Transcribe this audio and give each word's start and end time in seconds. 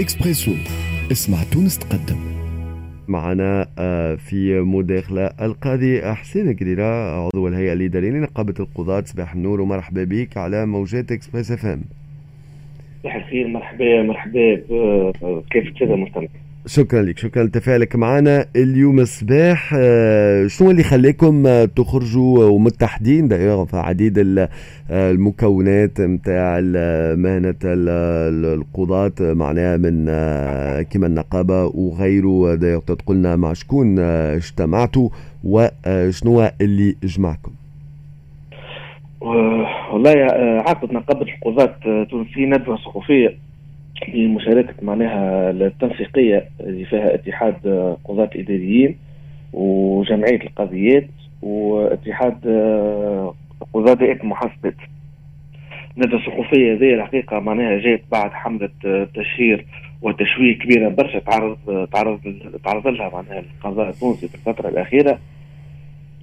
إكسبريسو 0.00 0.52
اسمع 1.12 1.38
تونس 1.52 1.78
تقدم. 1.78 2.16
معنا 3.08 3.66
آه، 3.78 4.14
في 4.14 4.60
مداخلة 4.60 5.26
القاضي 5.26 6.02
حسين 6.02 6.56
قريرة 6.56 7.20
عضو 7.26 7.48
الهيئة 7.48 7.72
الإدارية 7.72 8.10
لنقابة 8.10 8.54
القضاة. 8.60 9.02
صباح 9.06 9.34
النور 9.34 9.60
ومرحبا 9.60 10.04
بك 10.04 10.36
على 10.36 10.66
موجات 10.66 11.12
إكسبريس 11.12 11.50
إف 11.50 11.66
إم. 11.66 11.80
صباح 13.02 13.14
الخير 13.16 13.48
مرحبا 13.48 14.02
مرحبا 14.02 14.56
كيف 15.50 15.64
تسدى 15.74 15.94
مستمع 15.94 16.26
شكرا 16.66 17.02
لك 17.02 17.18
شكرا 17.18 17.44
لتفاعلك 17.44 17.96
معنا 17.96 18.46
اليوم 18.56 19.00
الصباح. 19.00 19.74
آه، 19.78 20.46
شنو 20.46 20.70
اللي 20.70 20.82
خليكم 20.82 21.46
آه، 21.46 21.64
تخرجوا 21.64 22.44
ومتحدين 22.44 23.28
دائما 23.28 23.64
في 23.64 23.76
عديد 23.76 24.18
آه، 24.18 24.48
المكونات 25.10 26.00
نتاع 26.00 26.60
مهنة 27.16 27.54
ال- 27.64 28.58
القضاة 28.60 29.12
معناها 29.20 29.76
من 29.76 30.04
كما 30.82 31.06
النقابة 31.06 31.64
وغيره. 31.64 32.54
دائما 32.54 32.80
تقولنا 32.80 33.36
مع 33.36 33.52
شكون 33.52 33.98
اجتمعتوا 33.98 35.08
وشنو 35.44 36.50
اللي 36.60 36.96
جمعكم؟ 37.04 37.52
والله 39.92 40.10
عقد 40.66 40.92
نقابة 40.92 41.26
القضاة 41.32 41.74
التونسية 41.86 42.46
ندوة 42.46 42.76
ثقافية. 42.76 43.49
لمشاركة 44.08 44.74
معناها 44.82 45.50
التنسيقية 45.50 46.48
اللي 46.60 46.84
فيها 46.84 47.14
اتحاد 47.14 47.66
آه، 47.66 47.96
قضاة 48.04 48.30
إداريين 48.36 48.96
وجمعية 49.52 50.40
القضيات 50.42 51.06
واتحاد 51.42 52.46
آه، 52.46 53.34
قضاة 53.74 53.94
دائرة 53.94 54.22
المحاسبات 54.22 54.74
الندوة 55.96 56.20
الثقافية 56.20 56.72
هذه 56.74 56.94
الحقيقة 56.94 57.38
معناها 57.40 57.78
جات 57.78 58.02
بعد 58.12 58.30
حملة 58.30 58.70
آه، 58.86 59.08
تشهير 59.14 59.66
وتشويه 60.02 60.58
كبيرة 60.58 60.88
برشا 60.88 61.18
تعرض 61.18 61.86
تعرض 61.92 62.20
تعرض 62.64 62.86
لها 62.86 63.08
معناها 63.12 63.38
القضاء 63.58 63.88
التونسي 63.88 64.28
في 64.28 64.34
الفترة 64.34 64.68
الأخيرة. 64.68 65.18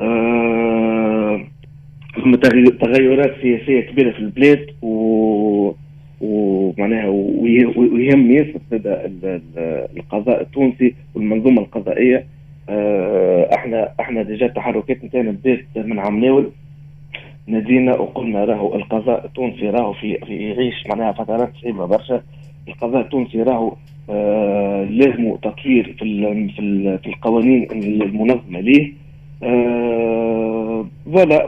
آه، 0.02 1.42
ثم 2.16 2.36
تغي- 2.36 2.72
تغيرات 2.82 3.36
سياسية 3.42 3.82
كبيرة 3.82 4.12
في 4.12 4.20
البلاد 4.20 4.66
و 4.82 5.07
ومعناها 6.88 7.08
وي- 7.10 7.66
ويهم 7.66 8.32
ياسر 8.32 8.60
القضاء 9.98 10.42
التونسي 10.42 10.96
والمنظومة 11.16 11.62
القضائية. 11.62 12.26
آه، 12.70 13.50
إحنا 13.56 13.90
إحنا 14.00 14.24
déjà 14.24 14.46
التحركات 14.46 15.04
نتاعنا 15.06 15.32
بدات 15.32 15.66
من 15.76 16.00
عام 16.00 16.20
ناول. 16.20 16.52
نادينا 17.48 17.96
وقلنا 17.98 18.46
راهو 18.46 18.76
القضاء 18.76 19.26
التونسي 19.26 19.70
راهو 19.70 19.94
في 19.94 20.18
في 20.26 20.36
يعيش 20.50 20.88
معناها 20.90 21.12
فترات 21.12 21.50
صعيبه 21.62 21.86
برشا. 21.86 22.22
القضاء 22.68 23.02
التونسي 23.02 23.44
راهو 23.44 23.74
آه 24.10 24.84
لازم 24.84 25.36
تطوير 25.36 25.96
في 26.00 26.04
في 26.56 26.98
في 27.04 27.08
القوانين 27.10 27.68
المنظمة 27.72 28.60
ليه. 28.60 28.92
آه 29.44 30.86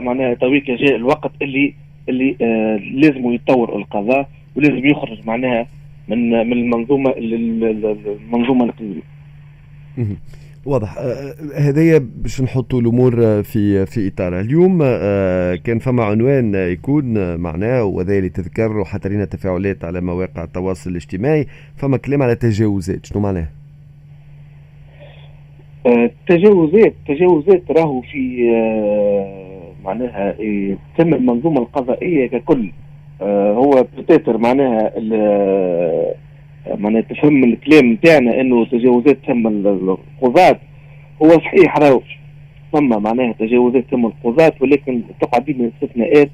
معناها 0.00 0.34
تويك 0.34 0.70
جاء 0.70 0.96
الوقت 0.96 1.30
اللي 1.42 1.74
اللي 2.08 2.36
آه 2.42 2.76
لازم 2.76 3.32
يتطور 3.32 3.76
القضاء. 3.76 4.28
ولازم 4.56 4.86
يخرج 4.86 5.26
معناها 5.26 5.66
من 6.08 6.30
من 6.30 6.52
المنظومه 6.52 7.10
ال- 7.10 7.64
ال- 7.64 8.18
المنظومه 8.20 8.64
القضائيه 8.64 9.02
مهم. 9.98 10.16
واضح. 10.66 10.96
آه، 10.98 11.34
هذايا 11.56 12.06
باش 12.16 12.40
نحطوا 12.42 12.80
الأمور 12.80 13.24
آه، 13.24 13.40
في 13.40 13.86
في 13.86 14.08
اطارها 14.08 14.40
اليوم 14.40 14.78
كان 15.64 15.78
فما 15.78 16.04
عنوان 16.04 16.54
يكون 16.54 17.36
معناه 17.36 17.84
وهذا 17.84 18.18
اللي 18.18 18.28
تذكر 18.28 18.78
وحتى 18.78 19.08
لنا 19.08 19.24
تفاعلات 19.24 19.84
على 19.84 20.00
مواقع 20.00 20.44
التواصل 20.44 20.90
الاجتماعي 20.90 21.46
فما 21.76 21.96
كلام 21.96 22.22
على 22.22 22.34
تجاوزات. 22.34 23.06
شنو 23.06 23.22
معناه؟ 23.22 23.48
آه، 25.86 26.10
تجاوزات 27.08 27.62
راهو 27.70 28.00
في 28.00 28.50
معناها 29.84 30.38
إيه، 30.40 30.76
تم 30.98 31.14
المنظومة 31.14 31.60
القضائية 31.60 32.26
ككل. 32.26 32.72
هو 33.52 33.86
بتاتر 33.98 34.38
معناها 34.38 34.92
آه، 35.12 36.14
معناها 36.78 37.00
تفهم 37.02 37.44
الكلام 37.44 37.92
نتاعنا 37.92 38.40
إنه 38.40 38.64
تجاوزات 38.64 39.18
تم 39.26 39.46
ال- 39.46 39.96
القضاة 40.22 40.58
هو 41.22 41.28
صحيح 41.30 41.78
راهو. 41.78 42.00
ثم 42.72 43.02
معناها 43.02 43.32
تجاوزات 43.32 43.84
تم 43.90 44.06
القضاة 44.06 44.52
ولكن 44.60 45.02
تقع 45.20 45.38
ديما 45.38 45.70
استثناءات 45.76 46.30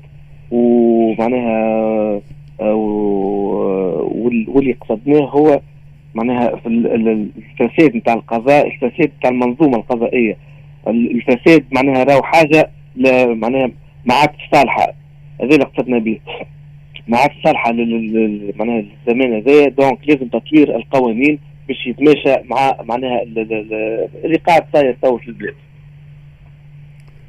ومعناها 0.51 2.21
آه، 2.61 2.75
واللي 4.49 4.73
قصدناه 4.73 5.21
هو 5.27 5.61
معناها 6.15 6.57
في 6.57 6.67
ال- 6.69 6.87
ال- 7.09 7.29
الفساد 7.61 7.97
نتاع 7.97 8.15
القضاء 8.15 8.67
الفساد 8.67 9.11
نتاع 9.19 9.31
المنظومة 9.31 9.77
القضائية. 9.77 10.37
ال- 10.89 11.11
الفساد 11.11 11.65
معناها 11.73 12.05
راهو 12.05 12.23
حاجة 12.23 12.71
معناها 13.35 13.71
ما 14.07 14.15
عادش 14.15 14.49
صالحة. 14.55 14.93
هذا 15.41 15.55
اللي 15.55 15.65
قصدنا 15.65 15.99
به 15.99 16.19
ما 17.09 17.19
عادش 17.19 17.35
صالحه 17.45 17.73
لل- 17.73 18.13
لل- 18.15 18.53
معناها 18.57 18.85
الزمان 19.09 19.33
هذايا 19.33 19.69
donc 19.69 19.99
لازم 20.09 20.29
تطوير 20.29 20.77
القوانين 20.77 21.39
باش 21.69 21.87
يتماشى 21.87 22.43
مع 22.51 22.83
معناها 22.83 23.23
ال- 23.23 23.39
ال- 23.39 23.53
ال- 23.53 24.09
اللي 24.25 24.37
قاعد 24.37 24.65
صاير 24.73 24.97
تو 25.03 25.19
في 25.19 25.29
البلاد. 25.29 25.55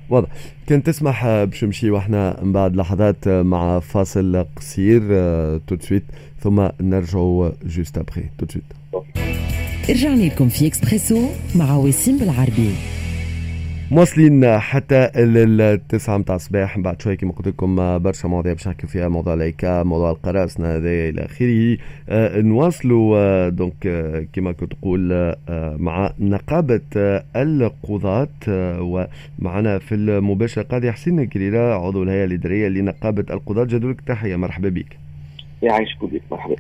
واضح. 0.10 0.28
كان 0.68 0.84
تسمح 0.84 1.26
آه، 1.26 1.44
باش 1.44 1.64
نمشي 1.64 1.98
إحنا 1.98 2.38
من 2.44 2.52
بعد 2.54 2.76
لحظات 2.76 3.28
آه، 3.28 3.42
مع 3.42 3.80
فاصل 3.80 4.46
قصير 4.56 5.02
tout 5.58 5.70
de 5.70 5.76
suite 5.80 6.04
ثم 6.40 6.68
نرجعوا 6.82 7.50
juste 7.66 7.98
après. 7.98 8.22
tout 8.38 8.43
de 8.43 8.46
suite. 8.50 8.64
رجعنا 9.90 10.22
لكم 10.26 10.50
في 10.50 10.68
إكسبريسو 10.68 11.30
مع 11.56 11.76
وسيم 11.78 12.18
بالعربي. 12.18 12.72
مواصلين 13.92 14.60
حتى 14.60 15.10
ال- 15.16 15.62
التسعة 15.62 16.18
متاع 16.18 16.36
الصباح. 16.36 16.80
بعد 16.80 17.02
شوي 17.02 17.16
كما 17.16 17.32
قلت 17.32 17.48
لكم 17.48 18.00
برشا 18.00 18.28
مواضيع 18.28 18.54
باش 18.54 18.68
نحكيو 18.68 18.90
فيها. 18.90 19.08
موضوع 19.08 19.34
الايكا 19.34 19.84
موضوع 19.84 20.12
القراصنة 20.12 20.68
هذا 20.68 20.90
إلى 20.90 21.26
آخره. 21.26 21.78
آه، 22.10 22.42
نواصلوا 22.42 23.18
آه، 23.18 23.50
دونك 23.50 23.88
آه، 23.88 24.26
كما 24.34 24.52
كنت 24.52 24.74
تقول 24.74 25.36
مع 25.80 26.14
نقابة 26.20 26.82
القضاة 27.36 28.28
ومعنا 28.80 29.80
في 29.80 29.96
المباشر 29.96 30.62
قاضي 30.62 30.92
حسين 30.92 31.26
كريرة 31.26 31.74
عضو 31.86 32.04
الهيئة 32.04 32.26
الإدارية 32.26 32.68
لنقابة 32.68 33.26
القضاة. 33.30 33.64
جدولك 33.64 34.02
تحية 34.02 34.36
مرحبا 34.36 34.70
بك. 34.70 34.98
يعيشكم 35.62 36.08
بك 36.08 36.22
مرحبا. 36.32 36.56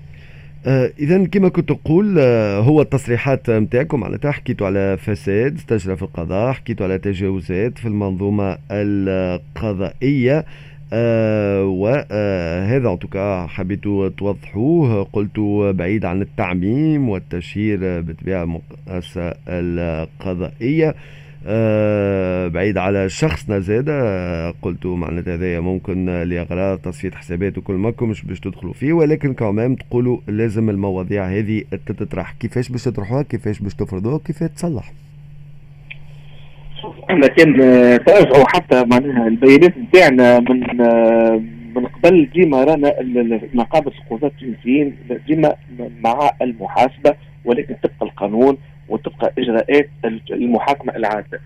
اذا 0.99 1.25
كما 1.25 1.49
كنت 1.49 1.69
تقول 1.69 2.15
آه 2.19 2.59
هو 2.59 2.81
التصريحات 2.81 3.49
نتاعكم 3.49 3.99
معناتها 3.99 4.31
حكيتوا 4.31 4.67
على 4.67 4.97
فساد 4.97 5.55
استجرى 5.55 5.95
في 5.95 6.01
القضاء 6.01 6.51
حكيتوا 6.53 6.85
على 6.85 6.97
تجاوزات 6.97 7.77
في 7.77 7.85
المنظومة 7.85 8.57
القضائية 8.71 10.45
آه 10.93 11.63
وهذا 11.63 12.89
ان 12.89 12.99
توكا 12.99 13.47
حبيتوا 13.47 14.09
توضحوه 14.09 15.03
قلتوا 15.03 15.71
بعيد 15.71 16.05
عن 16.05 16.21
التعميم 16.21 17.09
والتشهير 17.09 17.79
آه، 17.83 17.99
بطبيعة 17.99 18.43
المؤسسه 18.43 19.33
القضائية. 19.47 20.89
آه 20.89 20.95
بعيد 22.49 22.77
على 22.77 23.09
شخصنا 23.09 23.59
زاد 23.59 23.85
آه 23.89 24.53
قلتوا 24.61 24.97
معناتها 24.97 25.35
هذايا 25.35 25.59
ممكن 25.59 26.09
آه، 26.09 26.23
لاغراض 26.23 26.77
تصفية 26.77 27.11
حسابات 27.11 27.57
وكل 27.57 27.73
ماكم 27.73 28.09
مش 28.09 28.25
باش 28.25 28.39
تدخلوا 28.39 28.73
فيه 28.73 28.93
ولكن 28.93 29.33
كمان 29.33 29.77
تقولوا 29.77 30.17
لازم 30.27 30.69
المواضيع 30.69 31.25
هذه 31.25 31.63
تتطرح. 31.85 32.31
كيفاش 32.31 32.69
باش 32.69 32.83
تطرحوها؟ 32.83 33.21
كيفاش 33.23 33.59
باش 33.59 33.73
تفرضوها؟ 33.75 34.19
كيفاش 34.25 34.49
تصلح؟ 34.49 34.91
إحنا 37.09 37.27
كان 37.27 37.61
آه، 37.61 37.97
تراجعوا 37.97 38.45
حتى 38.47 38.85
معناها 38.85 39.27
البيانات 39.27 39.77
نتاعنا 39.77 40.39
من 40.39 40.81
آه، 40.81 41.41
من 41.75 41.85
قبل 41.85 42.29
ديما 42.33 42.63
رانا 42.63 42.93
نقابة 43.53 43.91
القضاة 43.91 44.27
التونسيين 44.27 44.95
ديما 45.27 45.55
مع 46.03 46.31
المحاسبة 46.41 47.15
ولكن 47.45 47.75
تبقى 47.83 48.05
القانون 48.05 48.57
وتبقى 48.89 49.33
إجراءات 49.37 49.89
المحاكمة 50.31 50.95
العادله. 50.95 51.39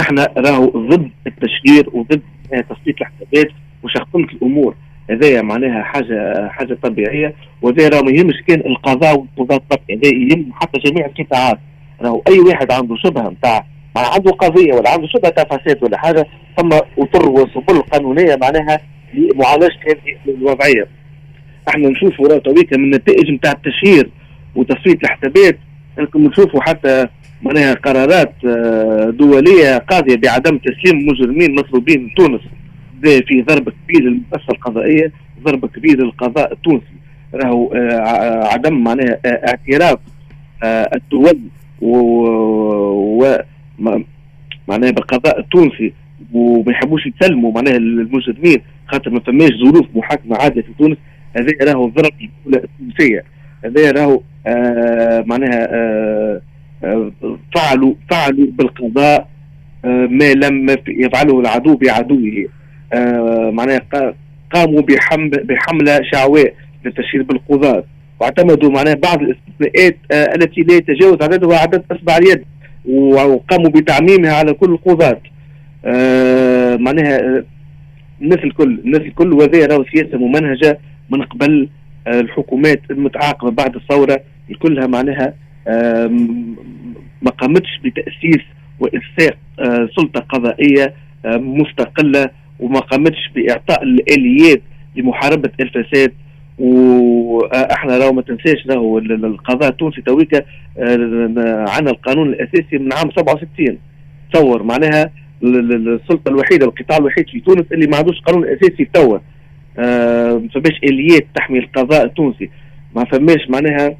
نحن 0.00 0.18
راهو 0.18 0.66
ضد 0.66 1.10
التشهير 1.26 1.88
وضد 1.92 2.22
تسليط 2.50 2.96
الحسابات 3.00 3.52
وشخصنة 3.82 4.24
الأمور 4.32 4.74
هذايا 5.10 5.42
معناها 5.42 5.82
حاجة 5.82 6.48
حاجة 6.48 6.78
طبيعية 6.82 7.34
وهذا 7.62 7.88
راه 7.88 8.00
ما 8.02 8.10
يهمش 8.10 8.34
كان 8.48 8.60
القضاء 8.60 9.18
والقضاة 9.18 9.60
فقط 9.70 9.80
هذا 9.90 10.08
يهم 10.14 10.52
حتى 10.52 10.80
جميع 10.80 11.06
القطاعات 11.06 11.58
راهو 12.02 12.22
أي 12.28 12.38
واحد 12.40 12.72
عنده 12.72 12.96
شبهة 12.96 13.30
نتاع 13.30 13.66
عنده 13.96 14.30
قضية 14.30 14.72
ولا 14.74 14.90
عنده 14.90 15.06
شبهة 15.06 15.30
تاع 15.30 15.44
فساد 15.44 15.84
ولا 15.84 15.98
حاجة 15.98 16.26
ثم 16.56 16.68
اطر 16.98 17.28
وسبل 17.28 17.80
قانونية 17.82 18.36
معناها 18.42 18.80
لمعالجة 19.14 19.78
هذه 19.88 20.34
الوضعية. 20.34 20.86
إحنا 21.68 21.88
نشوفوا 21.88 22.28
راه 22.28 22.38
تويكا 22.38 22.76
من 22.76 22.84
النتائج 22.84 23.30
نتاع 23.30 23.52
التشهير 23.52 24.10
وتصفيه 24.56 24.98
الحسابات 25.04 25.58
انكم 25.98 26.26
نشوفوا 26.26 26.60
حتى 26.60 27.06
معناها 27.42 27.74
قرارات 27.74 28.32
آه، 28.46 29.10
دولية 29.10 29.78
قاضية 29.78 30.16
بعدم 30.16 30.58
تسليم 30.58 31.06
مجرمين 31.06 31.54
مطلوبين 31.54 32.02
من 32.02 32.14
تونس. 32.14 32.40
في 33.02 33.42
ضرب 33.42 33.68
كبير 33.68 34.02
للمؤسسة 34.02 34.50
القضائية 34.50 35.12
ضرب 35.42 35.66
كبير 35.66 36.04
للقضاء 36.04 36.52
التونسي. 36.52 36.86
راهو 37.34 37.70
عدم 38.46 38.84
معناها 38.84 39.18
اعتراف 39.26 39.98
الدول 40.64 41.38
و 41.80 43.36
معناها 44.68 44.90
بالقضاء 44.90 45.40
التونسي. 45.40 45.92
وما 46.32 46.72
يحبوش 46.72 47.06
يسلموا 47.06 47.52
معناها 47.52 47.76
المجرمين 47.76 48.62
خاطر 48.86 49.10
ما 49.10 49.20
فماش 49.20 49.50
ظروف 49.64 49.86
محاكمة 49.94 50.36
عادلة 50.36 50.62
في 50.62 50.68
تونس. 50.78 50.96
هذا 51.36 51.72
راهو 51.72 51.88
ضرب 51.88 52.12
الدولة 52.20 52.64
التونسية. 52.64 53.24
هذا 53.64 53.90
راهو 53.90 54.14
آه 54.14 54.20
معناها 55.26 55.68
آه 55.74 56.40
آه 56.84 57.12
فعلوا 57.54 57.94
فعلوا 58.10 58.46
بالقضاء 58.50 59.28
آه 59.84 60.06
ما 60.10 60.32
لم 60.34 60.76
يفعله 60.88 61.40
العدو 61.40 61.76
بعدوه. 61.76 62.46
آه 62.92 63.50
معناها 63.50 64.14
قاموا 64.54 64.82
بحمل 64.82 65.30
بحملة 65.30 66.00
شعواء 66.12 66.54
للتشهير 66.84 67.22
بالقضاة 67.22 67.84
واعتمدوا 68.20 68.70
معناها 68.70 68.94
بعض 68.94 69.22
الاستثناءات 69.22 69.96
آه 70.12 70.34
التي 70.34 70.60
لا 70.60 70.74
يتجاوز 70.74 71.16
عددها 71.22 71.58
عدد 71.58 71.84
اصبع 71.92 72.16
اليد 72.16 72.44
وقاموا 72.88 73.70
بتعميمها 73.70 74.32
على 74.32 74.52
كل 74.52 74.70
القضاة 74.70 75.20
آه 75.84 76.76
معناها 76.76 77.18
آه، 77.18 77.44
الناس 78.22 78.38
الكل 78.38 78.80
الناس 78.84 79.00
الكل 79.00 79.32
وهذه 79.32 79.66
راهو 79.66 79.84
سياسه 79.94 80.18
ممنهجة 80.18 80.78
من 81.10 81.22
قبل 81.22 81.68
آه 82.06 82.20
الحكومات 82.20 82.80
المتعاقبة 82.90 83.50
بعد 83.50 83.76
الثورة 83.76 84.20
كلها 84.54 84.86
معناها 84.86 85.34
ما 87.22 87.30
قامتش 87.38 87.80
بتأسيس 87.84 88.44
وارساء 88.80 89.36
آه 89.60 89.88
سلطة 89.96 90.20
قضائية 90.20 90.94
آه 91.24 91.36
مستقلة 91.36 92.30
وما 92.60 92.80
قامتش 92.80 93.30
بإعطاء 93.34 93.82
الآليات 93.82 94.62
لمحاربة 94.96 95.50
الفساد. 95.60 96.12
وأحنا 96.58 97.98
راهو 97.98 98.12
ما 98.12 98.22
تنساش 98.22 98.66
راهو 98.70 98.98
القضاء 98.98 99.70
التونسي 99.70 100.02
تويكا 100.02 100.38
آه، 100.78 101.64
عندنا 101.68 101.90
القانون 101.90 102.28
الأساسي 102.28 102.78
من 102.78 102.92
عام 102.92 103.10
67 103.10 103.78
تصور 104.32 104.62
معناها 104.62 105.10
السلطة 105.42 106.28
الوحيدة 106.28 106.66
القطاع 106.66 106.98
الوحيد 106.98 107.28
في 107.28 107.40
تونس 107.40 107.64
اللي 107.72 107.86
ما 107.86 107.96
عندوش 107.96 108.20
قانون 108.20 108.44
أساسي 108.48 108.84
توا. 108.94 109.18
ما 109.78 110.48
فماش 110.54 110.78
آليات 110.84 111.26
تحمي 111.34 111.58
القضاء 111.58 112.04
التونسي. 112.04 112.50
ما 112.96 113.04
فماش 113.04 113.50
معناها 113.50 113.96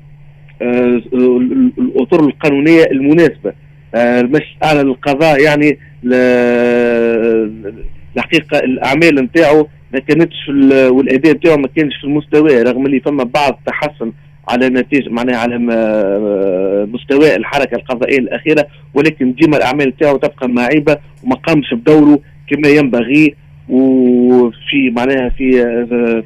الأطر 0.63 2.21
القانونية 2.25 2.85
المناسبة. 2.85 3.53
آه 3.95 4.23
مش 4.23 4.57
اعلى 4.65 4.81
القضاء 4.81 5.43
يعني 5.43 5.79
الحقيقة 8.17 8.59
الأعمال 8.59 9.15
نتاعو. 9.15 9.69
ما 9.93 9.99
كانتش 9.99 10.49
والأداء 10.91 11.33
نتاعو 11.35 11.57
ما 11.57 11.69
كانش 11.77 11.97
في 11.97 12.05
المستوى 12.05 12.63
رغم 12.63 12.87
اللي 12.87 13.01
فما 13.01 13.25
بعض 13.25 13.61
تحسن 13.67 14.13
على 14.49 14.69
نتيجة 14.69 15.11
معناها 15.11 15.37
على 15.37 15.59
مستوى 16.93 17.37
الحركة 17.37 17.75
القضائية 17.75 18.19
الأخيرة. 18.19 18.67
ولكن 18.95 19.33
ديما 19.35 19.57
الأعمال 19.57 19.89
نتاعو 19.89 20.17
تبقى 20.17 20.49
معيبه 20.49 20.97
وما 21.25 21.35
قامش 21.37 21.75
بدوره 21.75 22.21
كما 22.51 22.69
ينبغي. 22.69 23.35
وفي 23.69 24.91
معناها 24.91 25.29
في 25.29 25.51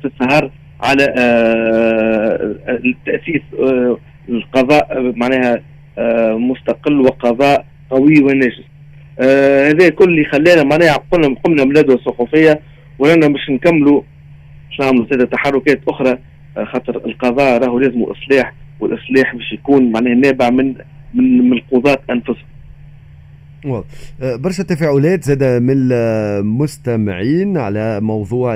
في 0.02 0.05
السهر 0.05 0.50
على 0.82 1.05
تاسيس 3.06 3.43
القضاء 4.28 5.12
معناها 5.16 5.62
مستقل 6.36 7.00
وقضاء 7.00 7.66
قوي 7.90 8.22
وناجز 8.22 8.64
هذا 9.69 9.88
كل 9.88 10.04
اللي 10.04 10.24
خلانا 10.24 10.62
معناها 10.62 10.96
قلنا 11.12 11.36
قمنا 11.44 11.64
بندوه 11.64 11.98
صحفيه 12.06 12.60
ولنا 12.98 13.28
باش 13.28 13.50
نكملوا 13.50 14.02
باش 14.69 14.80
نعملوا 14.80 15.06
زاد 15.10 15.26
تحركات 15.26 15.80
أخرى 15.88 16.19
آه، 16.56 16.64
خاطر 16.64 16.96
القضاء 16.96 17.62
راهو 17.62 17.78
لازم 17.78 18.02
إصلاح 18.02 18.54
والإصلاح 18.80 19.34
باش 19.34 19.52
يكون 19.52 19.92
معناه 19.92 20.14
نابع 20.14 20.50
من 20.50 20.74
من, 21.14 21.50
من 21.50 21.52
القضاة 21.52 21.98
أنفسهم. 22.10 22.52
برشا 24.20 24.62
تفاعلات 24.62 25.24
زاد 25.24 25.44
من 25.44 25.92
المستمعين 25.92 27.58
على 27.58 28.00
موضوع 28.00 28.54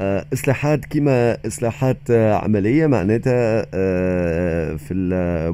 الاصلاحات 0.00 0.84
كما 0.84 1.36
إصلاحات 1.46 2.10
عملية 2.10 2.86
معناتها 2.86 3.66
أه، 3.74 4.76
في 4.76 4.94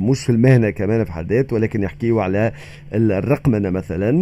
مش 0.00 0.24
في 0.24 0.30
المهنة 0.30 0.70
كمان 0.70 1.04
في 1.04 1.12
حد 1.12 1.32
ذاته 1.32 1.54
ولكن 1.54 1.82
يحكيوا 1.82 2.22
على 2.22 2.52
الرقمنة 2.94 3.70
مثلا 3.70 4.12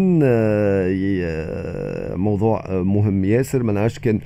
موضوع 2.17 2.65
مهم 2.71 3.25
ياسر. 3.25 3.63
ما 3.63 3.73
نعرفش 3.73 3.99
كان 3.99 4.21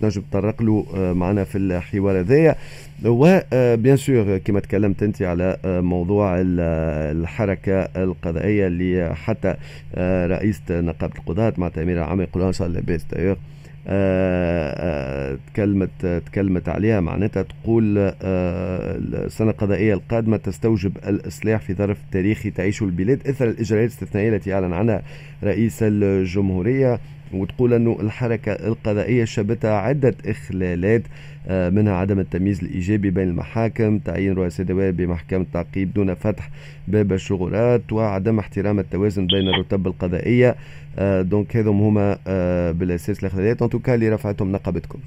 تنجم 0.00 0.22
تطرق 0.30 0.62
له 0.62 0.86
معنا 1.14 1.44
في 1.44 1.58
الحوار 1.58 2.20
هذايا. 2.20 2.56
وبيان 3.04 3.96
سور 3.96 4.38
كما 4.38 4.60
تكلمت 4.60 5.02
أنت 5.02 5.22
على 5.22 5.56
موضوع 5.64 6.36
الحركة 6.40 7.80
القضائية 7.80 8.66
اللي 8.66 9.14
حتى 9.14 9.54
رئيسة 10.34 10.60
نقابة 10.70 11.14
القضاة 11.18 11.52
مع 11.58 11.66
الامير 11.66 11.96
العام 11.96 12.20
يقولون 12.20 12.46
إن 12.46 12.52
شاء 12.52 12.68
الله 12.68 12.80
دايوغ 12.80 13.36
تكلمت 15.46 16.22
تكلمت 16.26 16.68
عليها. 16.68 17.00
معناتها 17.00 17.42
تقول 17.42 17.98
السنة 19.14 19.50
القضائية 19.50 19.94
القادمة 19.94 20.36
تستوجب 20.36 20.96
الإصلاح 21.06 21.60
في 21.60 21.74
ظرف 21.74 21.98
تاريخي 22.12 22.50
تعيشه 22.50 22.84
البلاد 22.84 23.28
إثر 23.28 23.48
الإجراءات 23.48 23.90
الاستثنائية 23.90 24.28
التي 24.36 24.54
أعلن 24.54 24.72
عنها 24.72 25.02
رئيس 25.44 25.78
الجمهورية. 25.82 27.00
وتقول 27.32 27.72
انه 27.72 27.96
الحركة 28.00 28.52
القضائية 28.52 29.24
شبتها 29.24 29.74
عدة 29.76 30.14
إخلالات 30.26 31.02
آه، 31.48 31.70
منها 31.70 31.92
عدم 31.92 32.18
التمييز 32.18 32.64
الإيجابي 32.64 33.10
بين 33.10 33.28
المحاكم 33.28 33.98
تعيين 33.98 34.32
رؤساء 34.32 34.66
دوائر 34.66 34.90
بمحكمة 34.90 35.46
تعقيب 35.52 35.92
دون 35.92 36.14
فتح 36.14 36.50
باب 36.88 37.12
الشغلات 37.12 37.92
وعدم 37.92 38.38
احترام 38.38 38.78
التوازن 38.78 39.26
بين 39.26 39.48
الرتب 39.48 39.86
القضائية. 39.86 40.54
آه، 40.98 41.22
donc 41.22 41.56
هذم 41.56 41.80
هما 41.80 42.18
آه، 42.26 42.72
بالأساس 42.72 43.20
الإخلالات. 43.20 43.62
en 43.62 43.68
tout 43.68 43.83
cas 43.83 43.94
اللي 43.94 44.08
رفعتهم 44.08 44.52
نقابتكم 44.52 44.98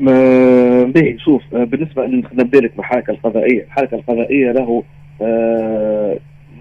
ما 0.00 0.12
باهي 0.84 1.18
شوف 1.18 1.42
بالنسبة 1.54 2.06
نخدم 2.06 2.44
بالك 2.44 2.76
بالحركه 2.76 3.10
القضائية. 3.10 3.62
الحركة 3.62 3.94
القضائية 3.94 4.52
راهو 4.52 4.82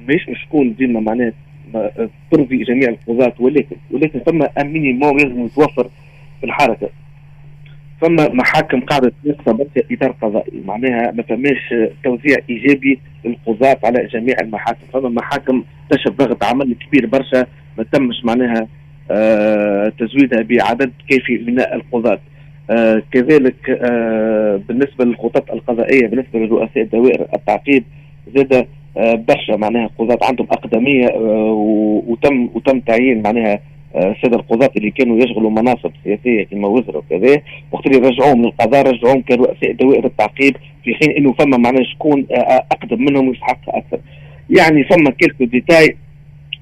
مش 0.07 0.29
مش 0.29 0.45
تكون 0.45 0.75
ديما 0.75 0.99
معناها 0.99 1.33
ترضي 2.31 2.63
جميع 2.63 2.89
القضاة 2.89 3.33
ولكن 3.39 3.75
ولكن 3.91 4.19
ثم 4.19 4.39
minimum 4.65 5.17
لازم 5.17 5.45
يتوفر 5.45 5.89
في 6.39 6.45
الحركة. 6.45 6.89
ثم 8.01 8.15
محاكم 8.15 8.79
قاعدة 8.81 9.11
ناقصه 9.23 9.51
برشا 9.51 9.87
إطار 9.91 10.11
قضائي. 10.21 10.61
معناها 10.65 11.11
ما 11.11 11.23
فماش 11.23 11.73
توزيع 12.03 12.37
إيجابي 12.49 12.99
للقضاة 13.25 13.77
على 13.83 14.07
جميع 14.07 14.35
المحاكم. 14.41 14.79
ثم 14.93 15.15
محاكم 15.15 15.63
تشهد 15.89 16.17
ضغط 16.17 16.43
عمل 16.43 16.75
كبير 16.75 17.05
برشا 17.05 17.45
ما 17.77 17.83
تمش 17.83 18.25
معناها 18.25 18.67
آه 19.11 19.93
تزويدها 19.99 20.41
بعدد 20.41 20.91
كافي 21.09 21.37
من 21.37 21.59
القضاة 21.59 22.19
آه 22.69 23.03
كذلك 23.11 23.69
آه 23.69 24.61
بالنسبة 24.67 25.05
للخطط 25.05 25.51
القضائية 25.51 26.07
بالنسبة 26.07 26.39
لرؤساء 26.39 26.83
دوائر 26.83 27.27
التعقيب 27.33 27.83
زاد 28.35 28.67
برشا 28.97 29.55
معناها 29.55 29.89
قضاة 29.99 30.19
عندهم 30.21 30.47
أقدمية 30.51 31.07
آه، 31.07 32.03
وتم 32.07 32.49
وتم 32.55 32.79
تعيين 32.79 33.21
معناها 33.21 33.59
السادة 33.95 34.37
آه، 34.37 34.39
القضاة 34.39 34.69
اللي 34.77 34.91
كانوا 34.91 35.17
يشغلوا 35.17 35.49
مناصب 35.49 35.91
سياسية 36.03 36.43
كما 36.43 36.67
وزراء 36.67 36.97
وكذا. 36.97 37.41
وقت 37.71 37.87
اللي 37.87 38.07
رجعوهم 38.07 38.41
للقضاء 38.41 38.91
رجعوهم 38.91 39.21
كرؤساء 39.21 39.71
دوائر 39.71 40.05
التعقيب 40.05 40.57
في 40.83 40.95
حين 40.95 41.11
إنه 41.11 41.33
فما 41.33 41.57
معناها 41.57 41.83
شكون 41.83 42.25
أقدم 42.71 43.01
منهم 43.03 43.27
ويستحق 43.27 43.75
أكثر. 43.75 43.99
يعني 44.49 44.83
فما 44.83 45.09
كيلكو 45.09 45.45
ديتاي 45.45 45.97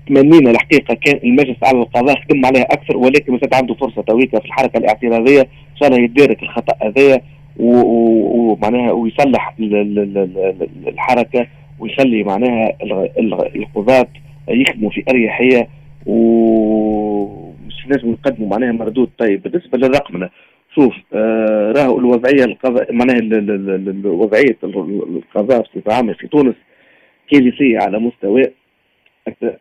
تمنينا 0.07 0.51
الحقيقة 0.51 0.93
كان 0.93 1.19
المجلس 1.23 1.57
على 1.63 1.77
القضاء 1.77 2.15
خدم 2.15 2.45
عليها 2.45 2.63
أكثر 2.63 2.97
ولكن 2.97 3.33
ما 3.33 3.39
عنده 3.53 3.73
فرصة 3.73 4.01
تويكا 4.01 4.39
في 4.39 4.45
الحركة 4.45 4.77
الاعتراضية. 4.77 5.41
إن 5.41 5.77
شاء 5.79 5.89
الله 5.89 6.03
يدارك 6.03 6.43
الخطأ 6.43 6.87
هذايا 6.87 7.21
ومعناها 7.59 8.91
ويصلح 8.91 9.55
الحركة. 10.87 11.47
ويخلي 11.79 12.23
معناها 12.23 12.77
القضاة 13.55 14.07
يخدموا 14.49 14.89
في 14.89 15.03
أريحية 15.09 15.67
ومش 16.05 17.87
لازم 17.87 18.11
يقدموا 18.11 18.49
معناها 18.49 18.71
مردود. 18.71 19.09
طيب 19.17 19.43
بالنسبة 19.43 19.77
للرقمنة 19.77 20.29
شوف 20.75 20.93
آه 21.13 21.71
راهو 21.75 21.99
الوضعية 21.99 22.45
القضاء 22.45 22.93
معناها 22.93 23.19
وضعيه 24.05 24.57
القضاء 24.63 25.61
بصفة 25.61 25.93
عامة 25.93 26.13
في 26.13 26.27
تونس 26.27 26.55
كارثيه 27.31 27.77
على 27.79 27.99
مستوى 27.99 28.41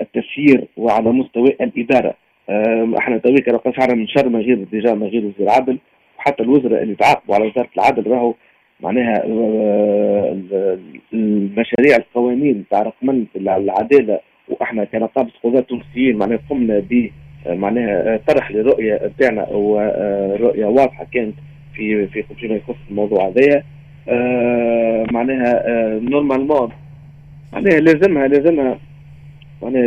التسيير 0.00 0.64
وعلى 0.76 1.10
مستوى 1.12 1.56
الإدارة. 1.60 2.14
آه 2.48 2.94
إحنا 2.98 3.18
تويك 3.18 3.48
راه 3.48 3.94
من 3.94 4.06
شر 4.08 4.28
ما 4.28 4.38
غير 4.38 4.66
déjà 4.72 4.94
ما 4.94 5.06
غير 5.06 5.24
وزير 5.24 5.40
العدل 5.40 5.78
وحتى 6.18 6.42
الوزراء 6.42 6.82
اللي 6.82 6.94
تعاقبوا 6.94 7.34
على 7.34 7.46
وزارة 7.46 7.68
العدل 7.76 8.10
راهو 8.10 8.34
معناها 8.80 9.24
آه، 9.24 10.78
المشاريع 11.14 11.96
القوانين 11.96 12.64
تاع 12.70 12.82
رقمنة 12.82 13.26
العدالة 13.36 14.20
وإحنا 14.48 14.84
كنقابه 14.84 15.30
قضاة 15.44 15.60
تونسيين 15.60 16.16
معناها 16.16 16.38
قمنا 16.50 16.82
معناها 17.46 18.20
طرح 18.28 18.50
لرؤية 18.50 18.96
بتاعنا 18.96 19.48
ورؤيه 19.48 20.66
واضحة 20.66 21.06
كانت 21.12 21.34
في 21.74 22.06
في 22.06 22.22
فيما 22.22 22.54
يخص 22.54 22.76
الموضوع 22.90 23.28
هذايا. 23.28 23.64
معناها 25.12 25.64
normalement 25.98 26.70
معناها 27.52 27.80
لازمها 27.80 28.28
لازمها 28.28 28.78
معناها 29.62 29.86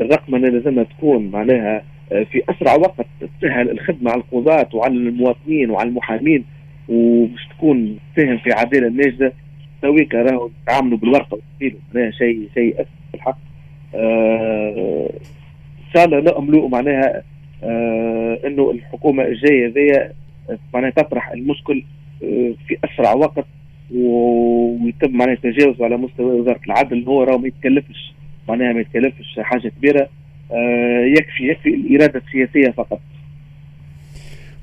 الرقمنة 0.00 0.48
لازمها 0.48 0.84
تكون 0.84 1.30
معناها 1.30 1.84
في 2.08 2.42
أسرع 2.48 2.74
وقت 2.74 3.06
تسهل 3.40 3.70
الخدمة 3.70 4.10
على 4.10 4.20
القضاة 4.20 4.68
وعلى 4.74 4.94
المواطنين 4.94 5.70
وعلى 5.70 5.88
المحامين. 5.88 6.44
وباش 6.88 7.48
تكون 7.48 7.98
تساهم 8.16 8.38
في 8.38 8.52
عداله 8.52 8.88
ناجزة 8.88 9.32
تويك 9.82 10.14
راهو 10.14 10.50
تعاملوا 10.66 10.98
بالورقة 10.98 11.34
والتفصيل 11.34 11.76
معناها 11.94 12.10
شيء 12.10 12.48
شيء 12.54 12.80
مؤسف 12.80 12.88
الحق. 13.14 13.38
آه 13.94 15.10
إن 15.78 15.94
شاء 15.94 16.04
الله 16.04 16.20
نأملوا 16.20 16.68
معناها 16.68 17.22
آه 17.62 18.38
إنه 18.46 18.70
الحكومة 18.70 19.24
الجاية 19.24 19.66
ذي 19.66 20.10
معناها 20.74 20.90
تطرح 20.90 21.30
المشكل 21.30 21.82
آه 22.22 22.54
في 22.68 22.76
أسرع 22.84 23.12
وقت 23.12 23.46
ويتم 23.94 25.10
معناها 25.12 25.34
تجاوزه 25.34 25.84
على 25.84 25.96
مستوى 25.96 26.40
وزارة 26.40 26.60
العدل 26.66 27.04
هو 27.04 27.22
راه 27.22 27.36
ما 27.38 27.48
يتكلفش 27.48 28.14
معناها 28.48 28.72
ما 28.72 28.80
يتكلفش 28.80 29.40
حاجة 29.40 29.68
كبيرة. 29.68 30.08
آه 30.52 31.04
يكفي 31.04 31.48
يكفي 31.48 31.68
الاراده 31.68 32.22
السياسيه 32.26 32.70
فقط. 32.70 33.00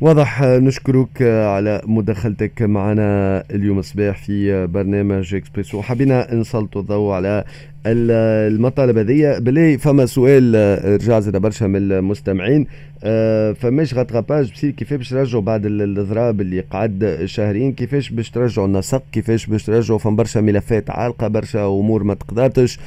واضح 0.01 0.43
نشكرك 0.43 1.21
على 1.21 1.81
مداخلتك 1.85 2.61
معنا 2.61 3.43
اليوم 3.51 3.81
صباح 3.81 4.23
في 4.23 4.67
برنامج 4.67 5.35
إكسبريسو. 5.35 5.81
حبينا 5.81 6.35
نسلطوا 6.35 6.81
الضوء 6.81 7.13
على 7.13 7.43
المطالب 7.85 8.97
هذه. 8.97 9.39
بلي 9.39 9.77
فما 9.77 10.05
سؤال 10.05 10.55
رجع 11.01 11.19
زاد 11.19 11.37
برشا 11.37 11.65
من 11.65 11.91
المستمعين. 11.91 12.67
آه، 13.03 13.53
فماش 13.53 13.93
غاتغاباج 13.93 14.51
بصير 14.51 14.71
كيفاش 14.71 15.09
ترجعوا 15.09 15.41
بعد 15.41 15.65
الإضراب 15.65 16.41
اللي 16.41 16.59
قعد 16.59 17.21
شهرين؟ 17.25 17.73
كيفاش 17.73 18.09
باش 18.09 18.29
ترجعوا 18.29 18.67
النسق؟ 18.67 19.03
كيفاش 19.11 19.45
باش 19.45 19.63
ترجعوا؟ 19.63 19.99
فما 19.99 20.15
برشا 20.15 20.39
ملفات 20.39 20.89
عالقة 20.89 21.27
برشا 21.27 21.65
أمور 21.65 22.03
ما 22.03 22.13
تقدرتش. 22.13 22.79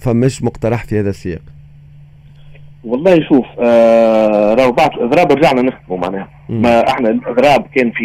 فماش 0.00 0.42
مقترح 0.42 0.84
في 0.84 1.00
هذا 1.00 1.10
السياق. 1.10 1.40
والله 2.86 3.20
شوف 3.28 3.46
آه 3.60 4.54
راهو 4.54 4.72
بعد 4.72 4.90
الاضراب 4.92 5.32
رجعنا 5.32 5.62
نخدموا 5.62 5.98
معناها. 5.98 6.28
ما 6.48 6.88
إحنا 6.88 7.08
الاضراب 7.10 7.66
كان 7.74 7.90
في 7.90 8.04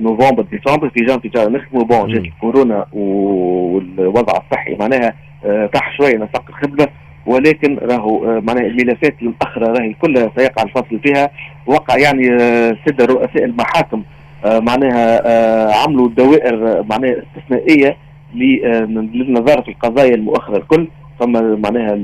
نوفمبر 0.00 0.42
ديسمبر 0.42 0.88
في 0.88 1.04
جانفي 1.04 1.28
جانا 1.28 1.58
نخدموا. 1.58 1.84
بون 1.84 2.12
جات 2.12 2.22
الكورونا 2.24 2.86
والوضع 2.92 4.32
الصحي 4.32 4.76
معناها 4.80 5.14
آه 5.44 5.66
تح 5.66 5.96
شوية 5.96 6.16
نسق 6.16 6.44
الخدمة. 6.48 6.88
ولكن 7.26 7.78
راهو 7.82 8.24
آه 8.24 8.40
معناها 8.40 8.66
الملفات 8.66 9.14
المؤخره 9.22 9.66
راهي 9.66 9.94
كلها 10.02 10.30
سيقع 10.36 10.62
الفصل 10.62 10.98
فيها. 11.04 11.30
وقع 11.66 11.98
يعني 11.98 12.42
آه 12.42 12.76
سده 12.86 13.04
رؤساء 13.04 13.44
المحاكم 13.44 14.02
آه 14.44 14.58
معناها 14.58 15.26
آه 15.26 15.72
عملوا 15.74 16.08
دوائر 16.08 16.84
معناها 16.90 17.16
استثنائية 17.36 17.96
لنظارة 18.34 19.70
القضايا 19.70 20.14
المؤخرة 20.14 20.56
الكل. 20.56 20.88
فما 21.20 21.56
معناها 21.56 21.94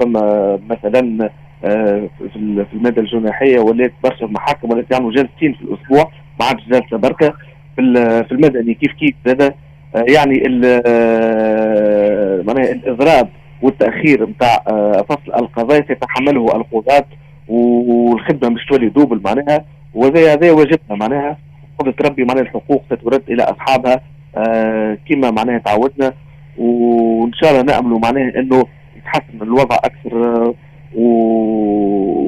فما 0.00 0.58
مثلا 0.70 1.30
آه، 1.64 2.08
في 2.32 2.74
المادة 2.74 3.02
الجناحيه 3.02 3.58
ولات 3.58 3.92
برشا 4.04 4.24
محاكم 4.24 4.70
ولات 4.70 4.86
يعملوا 4.90 5.12
جلستين 5.12 5.52
في 5.52 5.62
الأسبوع 5.62 6.10
ما 6.40 6.46
عادش 6.46 6.62
جلسة 6.68 6.96
بركة. 6.96 7.34
في 7.76 8.32
المدني 8.32 8.74
كيف 8.74 8.92
كيف 8.92 9.14
زاد 9.26 9.42
آه، 9.42 10.04
يعني 10.08 10.42
آه، 10.86 12.42
معناها 12.42 12.72
الإضراب 12.72 13.28
والتأخير 13.62 14.28
نتاع 14.28 14.62
فصل 15.08 15.34
القضايا 15.38 15.84
سيتحمله 15.88 16.46
القضاة 16.56 17.04
والخدمة 17.48 18.50
مش 18.50 18.66
تولي 18.66 18.88
دوبل 18.88 19.20
معناها. 19.24 19.64
وهذا 19.94 20.32
هذا 20.32 20.52
واجبنا 20.52 20.96
معناها. 20.96 21.38
قدرة 21.78 21.94
ربي 22.04 22.24
معناها 22.24 22.42
الحقوق 22.42 22.84
سترد 22.86 23.22
إلى 23.28 23.42
أصحابها 23.42 24.00
كما 25.08 25.30
معناها 25.30 25.58
تعودنا. 25.58 26.12
وإن 27.22 27.32
شاء 27.32 27.50
الله 27.50 27.62
ناملوا 27.62 27.98
معناها 27.98 28.40
إنه 28.40 28.64
يتحسن 28.96 29.42
الوضع 29.42 29.76
أكثر 29.76 30.54
ومعناها 30.94 32.20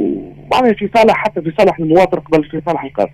في 0.78 0.90
صالح 0.96 1.14
حتى 1.14 1.42
في 1.42 1.52
صالح 1.58 1.78
المواطن 1.78 2.18
قبل 2.18 2.44
في 2.44 2.62
صالح 2.66 2.84
القاضي. 2.84 3.12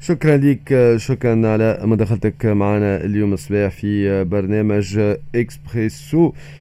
شكرا 0.00 0.36
لك 0.36 0.94
شكرا 0.96 1.48
على 1.48 1.78
مداخلتك 1.82 2.46
معنا 2.46 2.96
اليوم 2.96 3.32
الصباح 3.32 3.70
في 3.70 4.24
برنامج 4.24 5.00
إكسبريسو. 5.34 6.32